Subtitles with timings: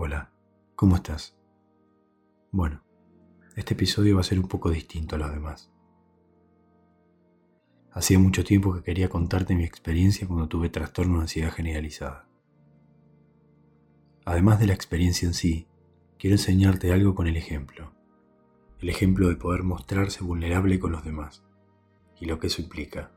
[0.00, 0.30] Hola,
[0.76, 1.36] ¿cómo estás?
[2.52, 2.84] Bueno,
[3.56, 5.72] este episodio va a ser un poco distinto a los demás.
[7.90, 12.28] Hacía mucho tiempo que quería contarte mi experiencia cuando tuve trastorno de ansiedad generalizada.
[14.24, 15.66] Además de la experiencia en sí,
[16.16, 17.90] quiero enseñarte algo con el ejemplo.
[18.78, 21.42] El ejemplo de poder mostrarse vulnerable con los demás
[22.20, 23.10] y lo que eso implica.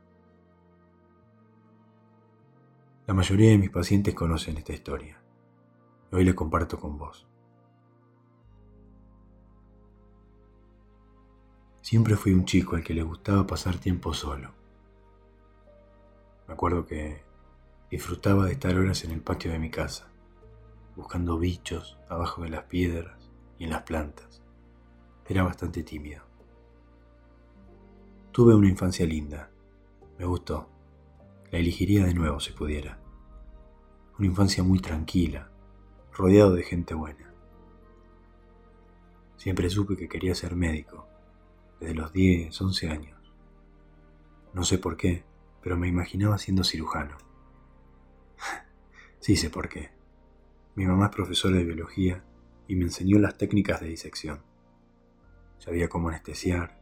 [3.06, 5.21] La mayoría de mis pacientes conocen esta historia.
[6.14, 7.26] Hoy la comparto con vos.
[11.80, 14.50] Siempre fui un chico al que le gustaba pasar tiempo solo.
[16.46, 17.22] Me acuerdo que
[17.90, 20.08] disfrutaba de estar horas en el patio de mi casa,
[20.96, 24.42] buscando bichos abajo de las piedras y en las plantas.
[25.26, 26.22] Era bastante tímido.
[28.32, 29.50] Tuve una infancia linda.
[30.18, 30.68] Me gustó.
[31.50, 32.98] La elegiría de nuevo si pudiera.
[34.18, 35.51] Una infancia muy tranquila,
[36.12, 37.32] rodeado de gente buena.
[39.36, 41.06] Siempre supe que quería ser médico,
[41.80, 43.32] desde los 10, 11 años.
[44.52, 45.24] No sé por qué,
[45.62, 47.16] pero me imaginaba siendo cirujano.
[49.20, 49.90] sí sé por qué.
[50.74, 52.24] Mi mamá es profesora de biología
[52.68, 54.42] y me enseñó las técnicas de disección.
[55.58, 56.80] Sabía cómo anestesiar,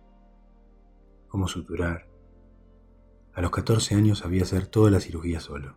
[1.28, 2.08] cómo suturar.
[3.34, 5.77] A los 14 años sabía hacer toda la cirugía solo.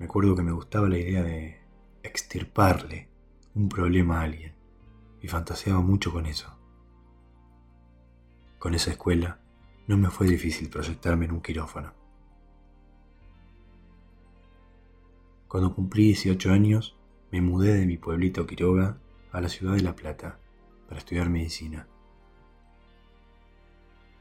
[0.00, 1.60] Me acuerdo que me gustaba la idea de
[2.02, 3.10] extirparle
[3.54, 4.54] un problema a alguien
[5.20, 6.56] y fantaseaba mucho con eso.
[8.58, 9.40] Con esa escuela
[9.86, 11.92] no me fue difícil proyectarme en un quirófano.
[15.48, 16.96] Cuando cumplí 18 años,
[17.30, 18.96] me mudé de mi pueblito Quiroga
[19.32, 20.38] a la ciudad de La Plata
[20.88, 21.86] para estudiar medicina.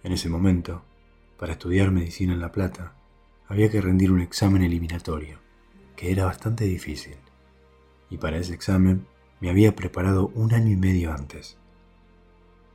[0.03, 0.83] En ese momento,
[1.37, 2.95] para estudiar medicina en La Plata,
[3.47, 5.39] había que rendir un examen eliminatorio,
[5.99, 7.17] que era bastante difícil,
[8.09, 9.05] y para ese examen
[9.41, 11.57] me había preparado un año y medio antes.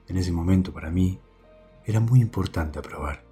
[0.09, 1.19] En ese momento para mí
[1.87, 3.25] era muy importante aprobar,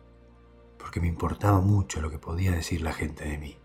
[0.79, 3.59] porque me importaba mucho lo que podía decir la gente de mí.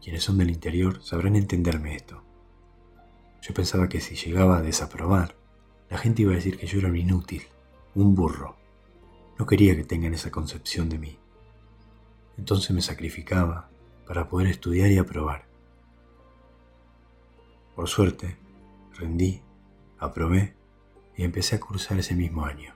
[0.00, 2.22] Quienes son del interior sabrán entenderme esto.
[3.42, 5.34] Yo pensaba que si llegaba a desaprobar,
[5.90, 7.42] la gente iba a decir que yo era un inútil,
[7.96, 8.56] un burro,
[9.36, 11.18] no quería que tengan esa concepción de mí.
[12.36, 13.68] Entonces me sacrificaba
[14.08, 15.44] para poder estudiar y aprobar.
[17.76, 18.38] Por suerte,
[18.94, 19.42] rendí,
[19.98, 20.56] aprobé
[21.14, 22.72] y empecé a cursar ese mismo año.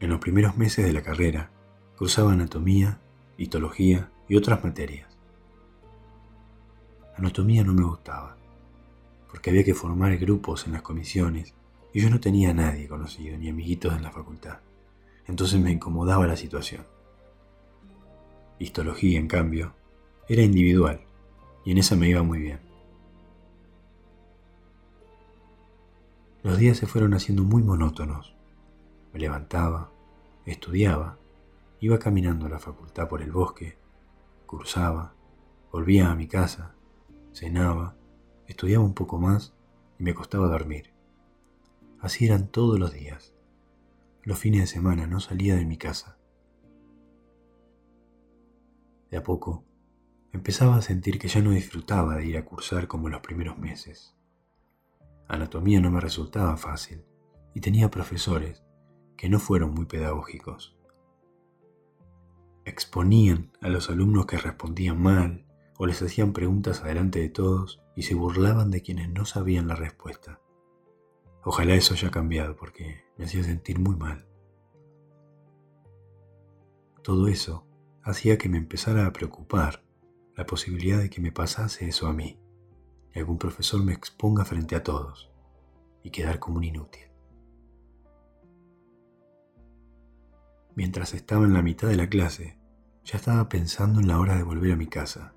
[0.00, 1.50] En los primeros meses de la carrera,
[1.96, 3.00] cursaba anatomía,
[3.38, 5.08] histología y otras materias.
[7.16, 8.36] Anatomía no me gustaba,
[9.30, 11.54] porque había que formar grupos en las comisiones
[11.94, 14.58] y yo no tenía a nadie conocido ni amiguitos en la facultad.
[15.26, 16.91] Entonces me incomodaba la situación.
[18.62, 19.74] Histología, en cambio,
[20.28, 21.00] era individual
[21.64, 22.60] y en esa me iba muy bien.
[26.44, 28.36] Los días se fueron haciendo muy monótonos.
[29.12, 29.90] Me levantaba,
[30.46, 31.18] estudiaba,
[31.80, 33.78] iba caminando a la facultad por el bosque,
[34.46, 35.12] cursaba,
[35.72, 36.76] volvía a mi casa,
[37.32, 37.96] cenaba,
[38.46, 39.54] estudiaba un poco más
[39.98, 40.92] y me acostaba a dormir.
[41.98, 43.34] Así eran todos los días.
[44.22, 46.16] Los fines de semana no salía de mi casa.
[49.12, 49.66] De a poco,
[50.32, 54.16] empezaba a sentir que ya no disfrutaba de ir a cursar como los primeros meses.
[55.28, 57.04] Anatomía no me resultaba fácil
[57.52, 58.64] y tenía profesores
[59.18, 60.78] que no fueron muy pedagógicos.
[62.64, 65.44] Exponían a los alumnos que respondían mal
[65.76, 69.76] o les hacían preguntas adelante de todos y se burlaban de quienes no sabían la
[69.76, 70.40] respuesta.
[71.44, 74.26] Ojalá eso haya cambiado porque me hacía sentir muy mal.
[77.02, 77.66] Todo eso
[78.02, 79.84] hacía que me empezara a preocupar
[80.36, 82.38] la posibilidad de que me pasase eso a mí
[83.14, 85.30] y algún profesor me exponga frente a todos
[86.02, 87.02] y quedar como un inútil.
[90.74, 92.58] Mientras estaba en la mitad de la clase,
[93.04, 95.34] ya estaba pensando en la hora de volver a mi casa.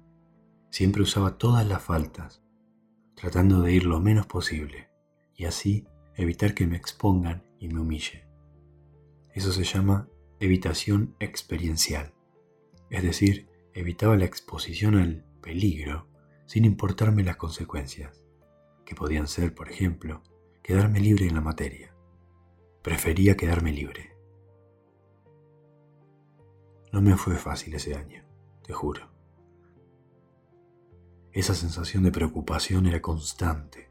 [0.69, 2.41] Siempre usaba todas las faltas,
[3.15, 4.89] tratando de ir lo menos posible,
[5.35, 8.27] y así evitar que me expongan y me humille.
[9.33, 10.07] Eso se llama
[10.39, 12.13] evitación experiencial,
[12.89, 16.07] es decir, evitaba la exposición al peligro
[16.45, 18.23] sin importarme las consecuencias,
[18.85, 20.21] que podían ser, por ejemplo,
[20.61, 21.95] quedarme libre en la materia.
[22.81, 24.15] Prefería quedarme libre.
[26.91, 28.23] No me fue fácil ese año,
[28.63, 29.09] te juro.
[31.31, 33.89] Esa sensación de preocupación era constante,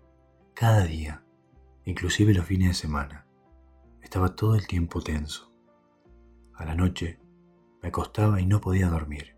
[0.55, 1.25] cada día
[1.85, 3.27] inclusive los fines de semana.
[4.03, 5.53] Estaba todo el tiempo tenso.
[6.55, 7.19] A la noche
[7.85, 9.37] me acostaba y no podía dormir.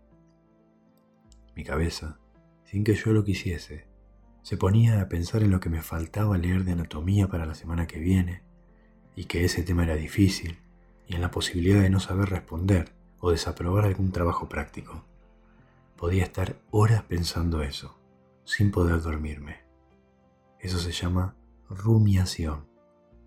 [1.53, 2.17] Mi cabeza
[2.63, 3.87] sin que yo lo quisiese,
[4.41, 7.87] se ponía a pensar en lo que me faltaba leer de anatomía para la semana
[7.87, 8.43] que viene,
[9.17, 10.59] y que ese tema era difícil,
[11.07, 15.03] y en la posibilidad de no saber responder o desaprobar algún trabajo práctico.
[15.97, 17.99] Podía estar horas pensando eso,
[18.45, 19.65] sin poder dormirme.
[20.57, 21.35] Eso se llama
[21.69, 22.65] rumiación.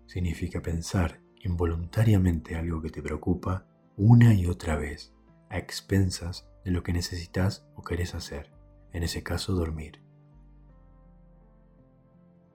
[0.07, 3.67] Significa pensar involuntariamente algo que te preocupa
[4.03, 5.13] una y otra vez,
[5.49, 8.51] a expensas de lo que necesitas o querés hacer,
[8.93, 10.01] en ese caso dormir.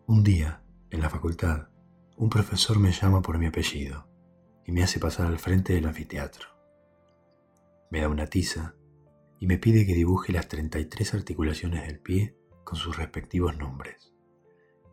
[0.09, 1.69] Un día, en la facultad,
[2.17, 4.09] un profesor me llama por mi apellido
[4.65, 6.49] y me hace pasar al frente del anfiteatro.
[7.93, 8.75] Me da una tiza
[9.39, 14.13] y me pide que dibuje las 33 articulaciones del pie con sus respectivos nombres.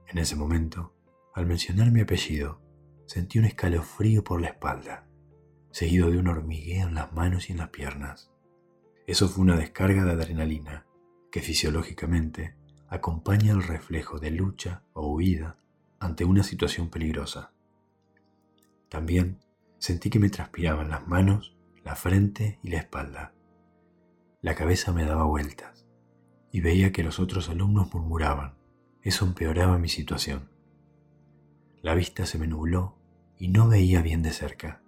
[0.08, 0.94] En ese momento,
[1.34, 2.62] al mencionar mi apellido,
[3.08, 5.08] sentí un escalofrío por la espalda,
[5.74, 8.31] seguido de un hormigueo en las manos y en las piernas.
[9.08, 10.86] Eso fue una descarga de adrenalina
[11.31, 12.56] que fisiológicamente
[12.88, 15.58] acompaña el reflejo de lucha o huida
[16.00, 17.54] ante una situación peligrosa.
[18.88, 19.40] También
[19.80, 23.34] sentí que me transpiraban las manos, la frente y la espalda.
[24.42, 25.88] La cabeza me daba vueltas
[26.52, 28.54] y veía que los otros alumnos murmuraban.
[29.02, 30.52] Eso empeoraba mi situación.
[31.81, 33.00] La vista se me nubló
[33.40, 34.83] y no veía bien de cerca.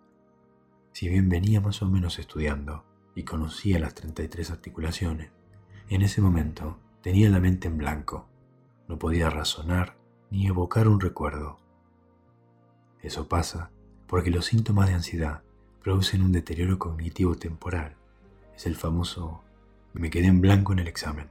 [0.95, 5.29] Si bien venía más o menos estudiando y conocía las 33 articulaciones,
[5.89, 8.29] en ese momento tenía la mente en blanco.
[8.87, 9.97] No podía razonar
[10.31, 11.59] ni evocar un recuerdo.
[13.01, 13.71] Eso pasa
[14.07, 15.41] porque los síntomas de ansiedad
[15.83, 17.97] producen un deterioro cognitivo temporal.
[18.55, 19.41] Es el famoso
[19.91, 21.27] me quedé en blanco en el examen.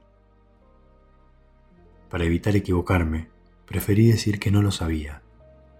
[2.11, 3.29] Para evitar equivocarme,
[3.65, 5.23] preferí decir que no lo sabía,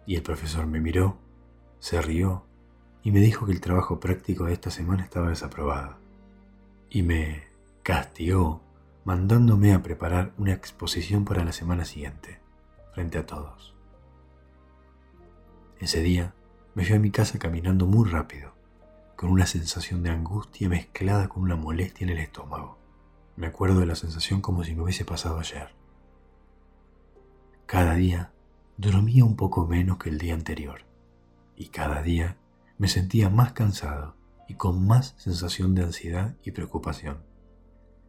[0.08, 1.20] y el profesor me miró
[1.78, 2.48] se rió
[3.06, 5.96] y me dijo que el trabajo práctico de esta semana estaba desaprobado.
[6.90, 7.44] Y me
[7.84, 8.64] castigó
[9.04, 12.40] mandándome a preparar una exposición para la semana siguiente,
[12.96, 13.76] frente a todos.
[15.80, 16.34] Ese día
[16.74, 18.54] me fui a mi casa caminando muy rápido,
[19.16, 22.80] con una sensación de angustia mezclada con una molestia en el estómago.
[23.36, 25.70] Me acuerdo de la sensación como si me hubiese pasado ayer.
[27.68, 28.32] Cada día
[28.78, 30.82] dormía un poco menos que el día anterior
[31.56, 32.38] y cada día
[32.78, 34.16] me sentía más cansado
[34.48, 37.24] y con más sensación de ansiedad y preocupación.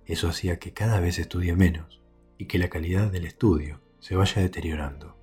[0.05, 2.01] Eso hacía que cada vez estudie menos
[2.39, 5.17] y que la calidad del estudio se vaya deteriorando.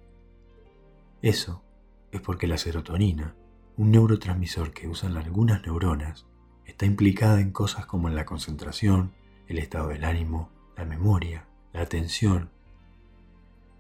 [1.22, 1.64] Eso
[2.12, 3.36] es porque la serotonina,
[3.78, 6.26] un neurotransmisor que usan algunas neuronas,
[6.66, 9.14] está implicada en cosas como en la concentración,
[9.48, 12.50] el estado del ánimo, la memoria, la atención.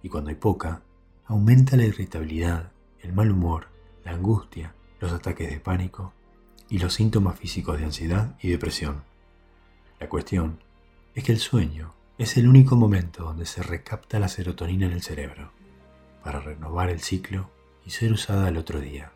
[0.01, 0.83] Y cuando hay poca,
[1.25, 2.71] aumenta la irritabilidad,
[3.01, 3.68] el mal humor,
[4.04, 6.13] la angustia, los ataques de pánico
[6.69, 9.03] y los síntomas físicos de ansiedad y depresión.
[10.00, 10.59] La cuestión
[11.13, 15.01] es que el sueño es el único momento donde se recapta la serotonina en el
[15.01, 15.51] cerebro
[16.23, 17.50] para renovar el ciclo
[17.85, 19.11] y ser usada al otro día.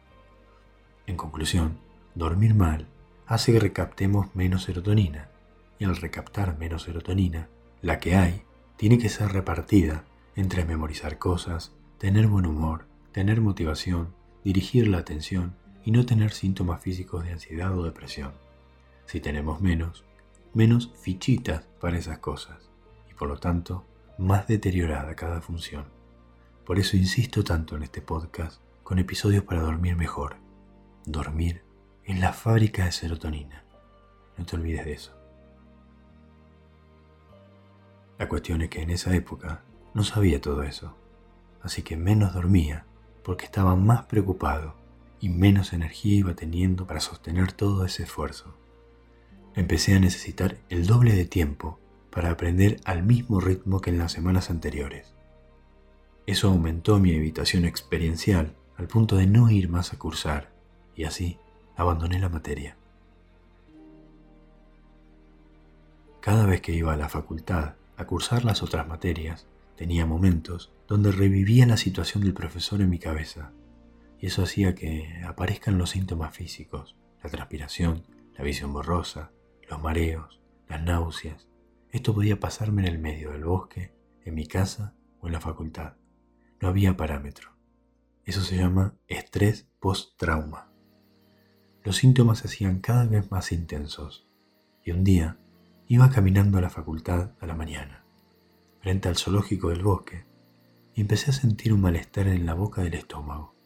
[1.05, 1.77] En conclusión,
[2.15, 2.87] dormir mal
[3.25, 5.29] hace que recaptemos menos serotonina
[5.79, 7.47] y al recaptar menos serotonina,
[7.81, 8.43] la que hay
[8.75, 10.03] tiene que ser repartida
[10.35, 15.55] entre memorizar cosas, tener buen humor, tener motivación dirigir la atención
[15.87, 18.33] y no tener síntomas físicos de ansiedad o depresión.
[19.05, 20.03] Si tenemos menos,
[20.53, 22.69] menos fichitas para esas cosas
[23.09, 23.85] y por lo tanto
[24.17, 25.85] más deteriorada cada función.
[26.65, 30.35] Por eso insisto tanto en este podcast con episodios para dormir mejor.
[31.05, 31.63] Dormir
[32.03, 33.63] es la fábrica de serotonina.
[34.37, 35.13] No te olvides de eso.
[38.19, 39.61] La cuestión es que en esa época
[39.93, 40.97] no sabía todo eso,
[41.61, 42.85] así que menos dormía
[43.23, 44.85] porque estaba más preocupado
[45.19, 48.55] y menos energía iba teniendo para sostener todo ese esfuerzo.
[49.55, 51.79] Empecé a necesitar el doble de tiempo
[52.11, 55.13] para aprender al mismo ritmo que en las semanas anteriores.
[56.25, 60.51] Eso aumentó mi evitación experiencial al punto de no ir más a cursar
[60.95, 61.37] y así
[61.75, 62.75] abandoné la materia.
[66.19, 69.47] Cada vez que iba a la facultad a cursar las otras materias,
[69.77, 73.51] tenía momentos donde revivía la situación del profesor en mi cabeza,
[74.19, 78.03] y eso hacía que aparezcan los síntomas físicos, la transpiración,
[78.35, 79.31] la visión borrosa,
[79.69, 81.47] los mareos, las náuseas.
[81.91, 83.93] Esto podía pasarme en el medio del bosque,
[84.23, 85.93] en mi casa o en la facultad.
[86.59, 87.55] No había parámetro.
[88.25, 90.71] Eso se llama estrés post-trauma.
[91.83, 94.27] Los síntomas se hacían cada vez más intensos
[94.83, 95.39] y un día
[95.87, 98.05] iba caminando a la facultad a la mañana,
[98.81, 100.25] frente al zoológico del bosque,
[100.93, 103.56] y empecé a sentir un malestar en la boca del estómago.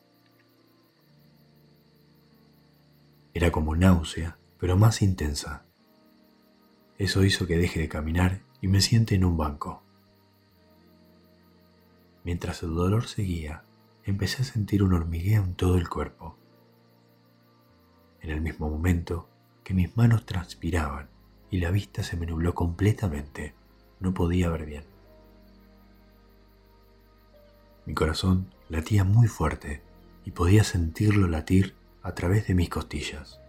[3.34, 5.66] Era como náusea, pero más intensa.
[6.98, 9.82] Eso hizo que deje de caminar y me siente en un banco,
[12.24, 13.64] mientras el dolor seguía,
[14.04, 16.36] empecé a sentir un hormigueo en todo el cuerpo.
[18.22, 19.28] En el mismo momento
[19.64, 21.10] que mis manos transpiraban
[21.50, 23.54] y la vista se me nubló completamente,
[24.00, 24.84] no podía ver bien.
[27.86, 29.82] Mi corazón latía muy fuerte
[30.24, 33.40] y podía sentirlo latir a través de mis costillas.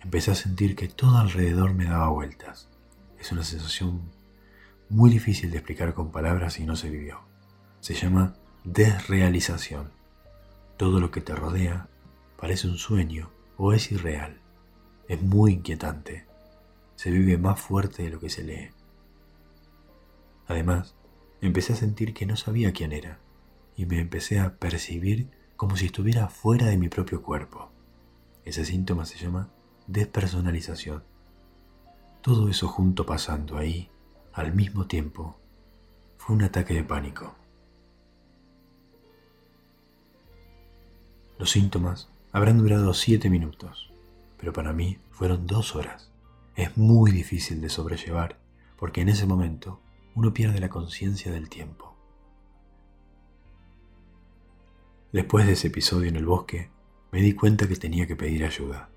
[0.00, 2.68] Empecé a sentir que todo alrededor me daba vueltas.
[3.18, 4.02] Es una sensación
[4.88, 7.20] muy difícil de explicar con palabras y no se vivió.
[7.80, 9.90] Se llama desrealización.
[10.76, 11.88] Todo lo que te rodea
[12.38, 14.40] parece un sueño o es irreal.
[15.08, 16.26] Es muy inquietante.
[16.94, 18.70] Se vive más fuerte de lo que se lee.
[20.46, 20.94] Además,
[21.40, 23.18] empecé a sentir que no sabía quién era
[23.76, 27.70] y me empecé a percibir como si estuviera fuera de mi propio cuerpo.
[28.44, 29.48] Ese síntoma se llama
[29.86, 31.02] despersonalización.
[32.20, 33.88] Todo eso junto pasando ahí,
[34.32, 35.38] al mismo tiempo,
[36.18, 37.34] fue un ataque de pánico.
[41.38, 43.92] Los síntomas habrán durado siete minutos,
[44.38, 46.10] pero para mí fueron dos horas.
[46.54, 48.38] Es muy difícil de sobrellevar
[48.78, 49.80] porque en ese momento
[50.14, 51.95] uno pierde la conciencia del tiempo.
[55.16, 56.68] Después de ese episodio en el bosque,
[57.10, 58.90] me di cuenta que tenía que pedir ayuda.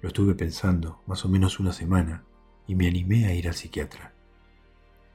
[0.00, 2.24] Lo estuve pensando más o menos una semana
[2.66, 4.14] y me animé a ir al psiquiatra.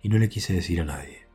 [0.03, 1.25] Y no le quise decir a nadie,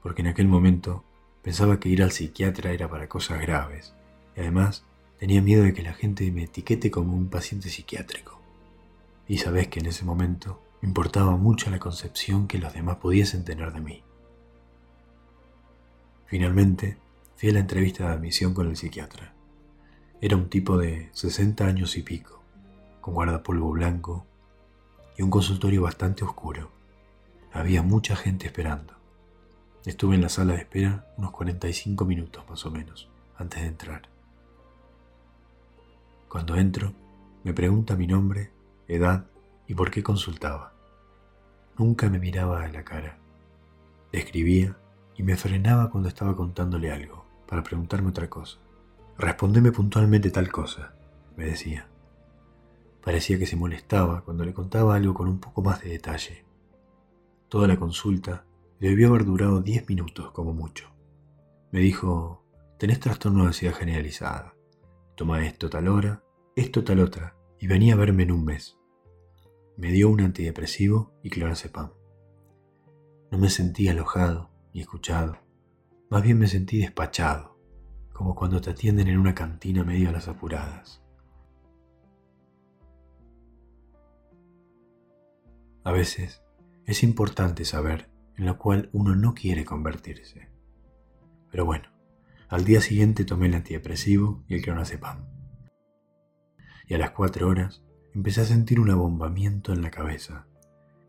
[0.00, 1.02] porque en aquel momento
[1.42, 3.94] pensaba que ir al psiquiatra era para cosas graves
[4.36, 4.84] y además
[5.18, 8.40] tenía miedo de que la gente me etiquete como un paciente psiquiátrico.
[9.26, 13.44] Y sabes que en ese momento me importaba mucho la concepción que los demás pudiesen
[13.44, 14.04] tener de mí.
[16.26, 16.96] Finalmente,
[17.40, 19.32] fui a la entrevista de admisión con el psiquiatra.
[20.20, 22.42] Era un tipo de 60 años y pico,
[23.00, 24.26] con guardapolvo blanco
[25.16, 26.70] y un consultorio bastante oscuro.
[27.50, 28.92] Había mucha gente esperando.
[29.86, 34.02] Estuve en la sala de espera unos 45 minutos más o menos antes de entrar.
[36.28, 36.92] Cuando entro,
[37.42, 38.50] me pregunta mi nombre,
[38.86, 39.24] edad
[39.66, 40.74] y por qué consultaba.
[41.78, 43.16] Nunca me miraba a la cara.
[44.12, 44.76] Le escribía
[45.16, 47.19] y me frenaba cuando estaba contándole algo
[47.50, 48.58] para preguntarme otra cosa.
[49.18, 50.94] Respondeme puntualmente tal cosa,
[51.36, 51.88] me decía.
[53.02, 56.44] Parecía que se molestaba cuando le contaba algo con un poco más de detalle.
[57.48, 58.44] Toda la consulta
[58.78, 60.90] debió haber durado diez minutos como mucho.
[61.72, 62.44] Me dijo,
[62.78, 64.54] tenés trastorno de ansiedad generalizada.
[65.16, 66.22] Toma esto tal hora,
[66.54, 68.78] esto tal otra, y venía a verme en un mes.
[69.76, 71.90] Me dio un antidepresivo y clorazepam.
[73.32, 75.38] No me sentí alojado ni escuchado,
[76.10, 77.56] más bien me sentí despachado,
[78.12, 81.02] como cuando te atienden en una cantina medio a las apuradas.
[85.84, 86.42] A veces
[86.84, 90.48] es importante saber en lo cual uno no quiere convertirse.
[91.50, 91.88] Pero bueno,
[92.48, 95.26] al día siguiente tomé el antidepresivo y el clonazepam.
[96.86, 100.46] Y a las cuatro horas empecé a sentir un abombamiento en la cabeza,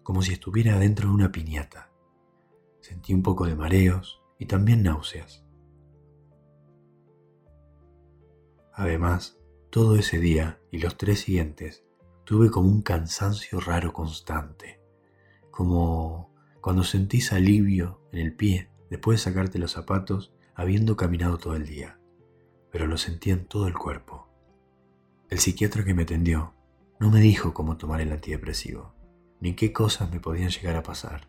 [0.03, 1.89] como si estuviera dentro de una piñata.
[2.81, 5.45] Sentí un poco de mareos y también náuseas.
[8.73, 11.85] Además, todo ese día y los tres siguientes
[12.23, 14.81] tuve como un cansancio raro constante,
[15.51, 21.55] como cuando sentís alivio en el pie después de sacarte los zapatos habiendo caminado todo
[21.55, 21.99] el día,
[22.71, 24.27] pero lo sentía en todo el cuerpo.
[25.29, 26.55] El psiquiatra que me atendió
[26.99, 28.95] no me dijo cómo tomar el antidepresivo,
[29.39, 31.27] ni qué cosas me podían llegar a pasar.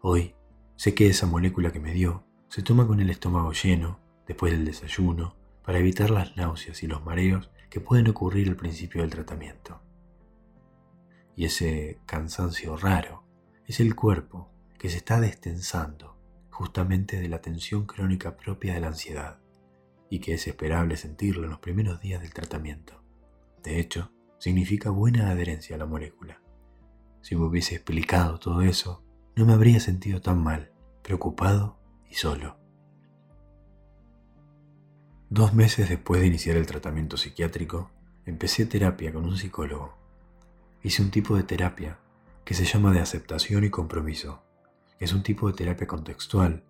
[0.00, 0.34] Hoy
[0.76, 4.64] sé que esa molécula que me dio se toma con el estómago lleno, después del
[4.64, 9.80] desayuno, para evitar las náuseas y los mareos que pueden ocurrir al principio del tratamiento.
[11.36, 13.24] Y ese cansancio raro
[13.66, 16.16] es el cuerpo que se está destensando
[16.50, 19.38] justamente de la tensión crónica propia de la ansiedad
[20.10, 23.02] y que es esperable sentirlo en los primeros días del tratamiento.
[23.62, 26.40] De hecho, significa buena adherencia a la molécula.
[27.20, 29.04] Si me hubiese explicado todo eso,
[29.36, 31.77] no me habría sentido tan mal, preocupado
[32.10, 32.56] y solo.
[35.30, 37.90] Dos meses después de iniciar el tratamiento psiquiátrico,
[38.24, 39.94] empecé terapia con un psicólogo.
[40.82, 41.98] Hice un tipo de terapia
[42.44, 44.42] que se llama de aceptación y compromiso.
[44.98, 46.64] Es un tipo de terapia contextual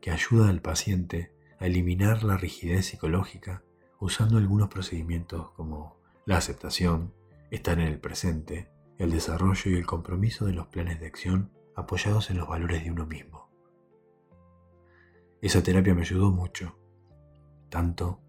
[0.00, 3.62] que ayuda al paciente a eliminar la rigidez psicológica
[4.00, 7.14] usando algunos procedimientos como la aceptación,
[7.50, 12.30] estar en el presente, el desarrollo y el compromiso de los planes de acción apoyados
[12.30, 13.39] en los valores de uno mismo.
[15.42, 16.78] Esa terapia me ayudó mucho,
[17.70, 18.20] tanto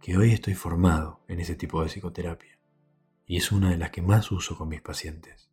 [0.00, 2.60] que hoy estoy formado en ese tipo de psicoterapia
[3.26, 5.50] y es una de las que más uso con mis pacientes.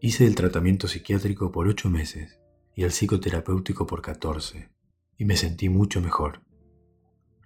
[0.00, 2.38] Hice el tratamiento psiquiátrico por ocho meses
[2.74, 4.68] y el psicoterapéutico por 14
[5.16, 6.42] y me sentí mucho mejor.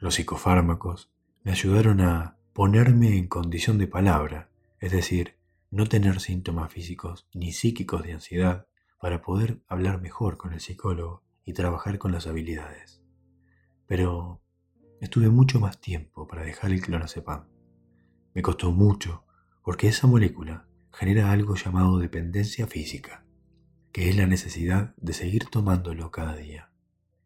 [0.00, 1.12] Los psicofármacos
[1.44, 5.37] me ayudaron a ponerme en condición de palabra, es decir,
[5.70, 8.66] no tener síntomas físicos ni psíquicos de ansiedad
[8.99, 13.00] para poder hablar mejor con el psicólogo y trabajar con las habilidades.
[13.87, 14.43] Pero
[15.00, 17.49] estuve mucho más tiempo para dejar el clonazepam.
[18.35, 19.25] Me costó mucho
[19.62, 23.25] porque esa molécula genera algo llamado dependencia física,
[23.93, 26.73] que es la necesidad de seguir tomándolo cada día.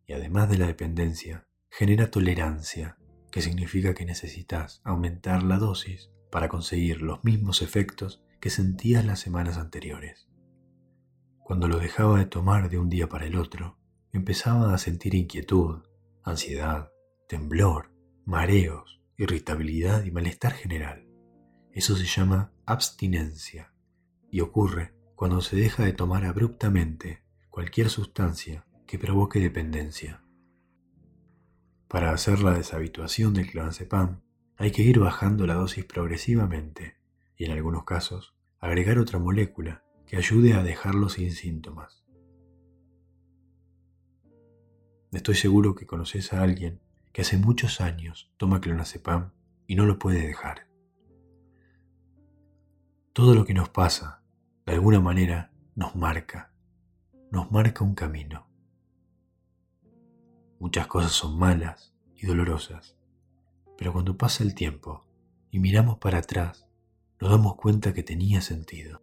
[0.06, 2.98] Y además de la dependencia, genera tolerancia,
[3.32, 9.20] que significa que necesitas aumentar la dosis para conseguir los mismos efectos que sentías las
[9.20, 10.28] semanas anteriores.
[11.38, 13.79] Cuando lo dejaba de tomar de un día para el otro,
[14.12, 15.82] empezaba a sentir inquietud,
[16.22, 16.90] ansiedad,
[17.28, 17.92] temblor,
[18.24, 21.06] mareos, irritabilidad y malestar general.
[21.72, 23.72] Eso se llama abstinencia
[24.30, 30.24] y ocurre cuando se deja de tomar abruptamente cualquier sustancia que provoque dependencia.
[31.88, 34.22] Para hacer la deshabituación del clonazepam
[34.56, 36.96] hay que ir bajando la dosis progresivamente
[37.36, 41.99] y en algunos casos agregar otra molécula que ayude a dejarlo sin síntomas.
[45.12, 46.80] Estoy seguro que conoces a alguien
[47.12, 49.32] que hace muchos años toma clonazepam
[49.66, 50.68] y no lo puede dejar.
[53.12, 54.22] Todo lo que nos pasa,
[54.66, 56.52] de alguna manera, nos marca,
[57.32, 58.46] nos marca un camino.
[60.60, 62.96] Muchas cosas son malas y dolorosas,
[63.76, 65.08] pero cuando pasa el tiempo
[65.50, 66.68] y miramos para atrás,
[67.20, 69.02] nos damos cuenta que tenía sentido.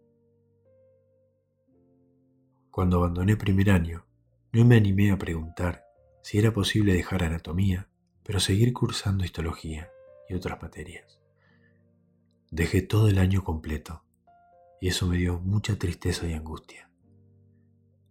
[2.72, 4.06] Cuando abandoné primer año,
[4.54, 5.87] no me animé a preguntar
[6.28, 7.88] si era posible dejar anatomía,
[8.24, 9.90] pero seguir cursando histología
[10.28, 11.22] y otras materias.
[12.52, 14.04] Dejé todo el año completo
[14.82, 16.92] y eso me dio mucha tristeza y angustia.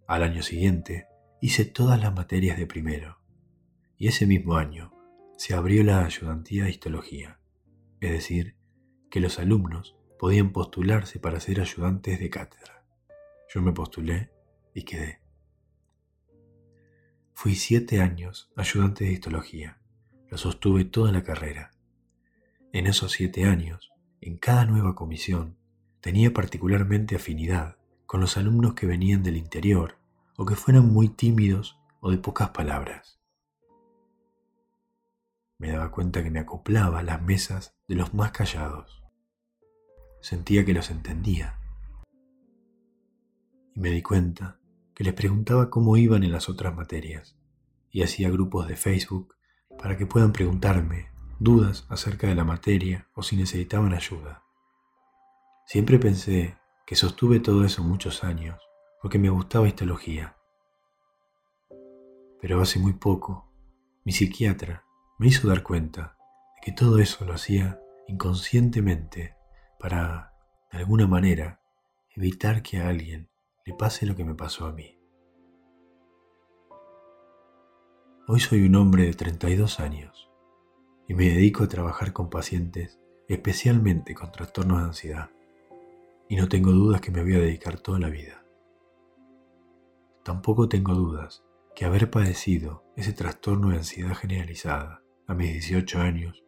[0.06, 1.08] Al año siguiente
[1.42, 3.18] hice todas las materias de primero
[3.98, 4.94] y ese mismo año
[5.37, 7.38] se abrió la ayudantía de histología,
[8.00, 8.57] es decir,
[9.11, 12.83] que los alumnos podían postularse para ser ayudantes de cátedra.
[13.55, 14.31] Yo me postulé
[14.72, 15.26] y quedé.
[17.38, 19.79] Fui siete años ayudante de histología,
[20.29, 21.70] lo sostuve toda la carrera.
[22.72, 25.57] En esos siete años, en cada nueva comisión,
[26.01, 29.99] tenía particularmente afinidad con los alumnos que venían del interior
[30.37, 33.16] o que fueran muy tímidos o de pocas palabras
[35.59, 39.03] me daba cuenta que me acoplaba a las mesas de los más callados.
[40.20, 41.59] Sentía que los entendía.
[43.75, 44.59] Y me di cuenta
[44.96, 47.37] que les preguntaba cómo iban en las otras materias
[47.90, 49.35] y hacía grupos de Facebook
[49.78, 54.42] para que puedan preguntarme dudas acerca de la materia o si necesitaban ayuda.
[55.66, 56.56] Siempre pensé
[56.87, 58.59] que sostuve todo eso muchos años
[59.02, 60.38] porque me gustaba histología.
[62.40, 63.52] Pero hace muy poco,
[64.02, 64.87] mi psiquiatra
[65.18, 66.16] me hizo dar cuenta
[66.56, 67.78] de que todo eso lo hacía
[68.09, 69.37] inconscientemente
[69.78, 70.32] para,
[70.72, 71.61] de alguna manera,
[72.14, 73.28] evitar que a alguien
[73.66, 74.96] le pase lo que me pasó a mí.
[78.29, 80.31] Hoy soy un hombre de 32 años
[81.09, 85.31] y me dedico a trabajar con pacientes especialmente con trastornos de ansiedad
[86.29, 88.44] y no tengo dudas que me voy a dedicar toda la vida.
[90.22, 96.44] Tampoco tengo dudas que haber padecido ese trastorno de ansiedad generalizada a mis 18 años,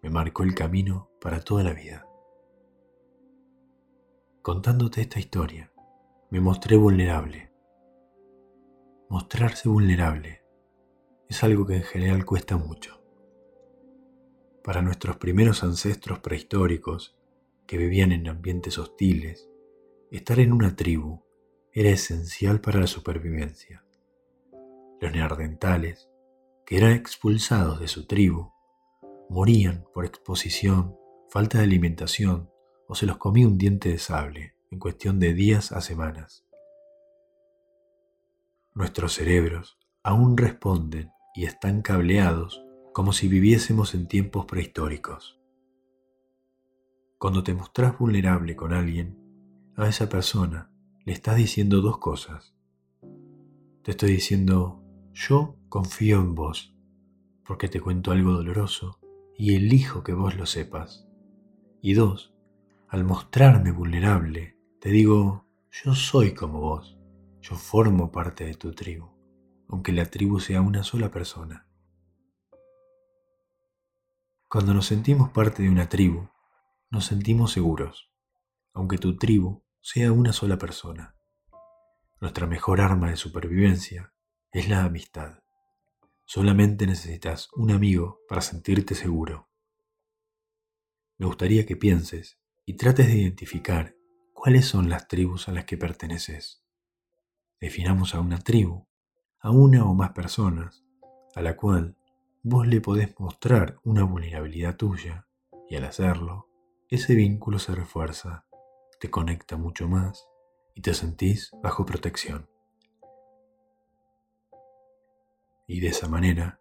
[0.00, 2.06] me marcó el camino para toda la vida.
[4.40, 5.70] Contándote esta historia,
[6.30, 7.50] me mostré vulnerable.
[9.08, 10.42] Mostrarse vulnerable
[11.26, 13.02] es algo que en general cuesta mucho.
[14.62, 17.16] Para nuestros primeros ancestros prehistóricos
[17.66, 19.48] que vivían en ambientes hostiles,
[20.10, 21.22] estar en una tribu
[21.72, 23.86] era esencial para la supervivencia.
[25.00, 26.10] Los neandertales
[26.66, 28.52] que eran expulsados de su tribu,
[29.30, 30.94] morían por exposición,
[31.30, 32.50] falta de alimentación
[32.86, 36.44] o se los comía un diente de sable en cuestión de días a semanas.
[38.74, 45.40] Nuestros cerebros aún responden y están cableados como si viviésemos en tiempos prehistóricos.
[47.18, 49.18] Cuando te mostrás vulnerable con alguien,
[49.76, 50.70] a esa persona
[51.04, 52.54] le estás diciendo dos cosas.
[53.82, 54.82] Te estoy diciendo,
[55.14, 56.74] yo confío en vos,
[57.46, 58.98] porque te cuento algo doloroso
[59.36, 61.08] y elijo que vos lo sepas.
[61.80, 62.34] Y dos,
[62.88, 66.96] al mostrarme vulnerable, te digo, yo soy como vos,
[67.40, 69.10] yo formo parte de tu tribu,
[69.68, 71.66] aunque la tribu sea una sola persona.
[74.48, 76.28] Cuando nos sentimos parte de una tribu,
[76.90, 78.12] nos sentimos seguros,
[78.72, 81.16] aunque tu tribu sea una sola persona.
[82.20, 84.12] Nuestra mejor arma de supervivencia
[84.52, 85.40] es la amistad.
[86.24, 89.48] Solamente necesitas un amigo para sentirte seguro.
[91.18, 93.97] Me gustaría que pienses y trates de identificar
[94.38, 96.62] cuáles son las tribus a las que perteneces.
[97.60, 98.86] Definamos a una tribu,
[99.40, 100.84] a una o más personas,
[101.34, 101.96] a la cual
[102.44, 105.26] vos le podés mostrar una vulnerabilidad tuya
[105.68, 106.48] y al hacerlo,
[106.88, 108.46] ese vínculo se refuerza,
[109.00, 110.24] te conecta mucho más
[110.72, 112.48] y te sentís bajo protección.
[115.66, 116.60] Y de esa manera,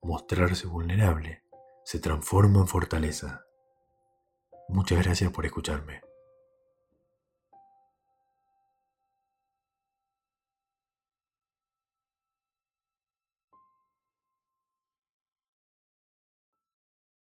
[0.00, 1.42] mostrarse vulnerable
[1.84, 3.44] se transforma en fortaleza.
[4.70, 6.07] Muchas gracias por escucharme.